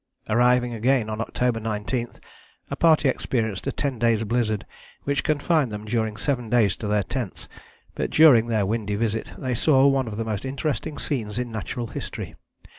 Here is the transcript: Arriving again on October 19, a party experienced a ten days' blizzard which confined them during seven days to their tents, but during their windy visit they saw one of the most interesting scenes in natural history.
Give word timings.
Arriving 0.27 0.73
again 0.73 1.11
on 1.11 1.21
October 1.21 1.59
19, 1.59 2.07
a 2.71 2.75
party 2.75 3.07
experienced 3.07 3.67
a 3.67 3.71
ten 3.71 3.99
days' 3.99 4.23
blizzard 4.23 4.65
which 5.03 5.23
confined 5.23 5.71
them 5.71 5.85
during 5.85 6.17
seven 6.17 6.49
days 6.49 6.75
to 6.75 6.87
their 6.87 7.03
tents, 7.03 7.47
but 7.93 8.09
during 8.09 8.47
their 8.47 8.65
windy 8.65 8.95
visit 8.95 9.29
they 9.37 9.53
saw 9.53 9.85
one 9.85 10.07
of 10.07 10.17
the 10.17 10.25
most 10.25 10.43
interesting 10.43 10.97
scenes 10.97 11.37
in 11.37 11.51
natural 11.51 11.85
history. 11.85 12.33